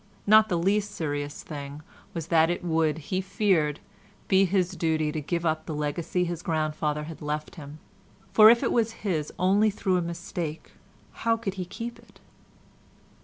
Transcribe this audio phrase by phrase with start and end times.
[0.25, 1.83] Not the least serious thing
[2.15, 3.79] was that it would, he feared,
[4.27, 7.77] be his duty to give up the legacy his grandfather had left him;
[8.33, 10.71] for if it was his only through a mistake,
[11.21, 12.19] how could he keep it?